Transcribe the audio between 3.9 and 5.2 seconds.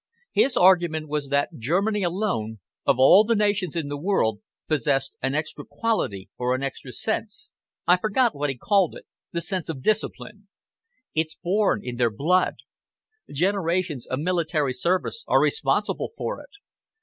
world, possessed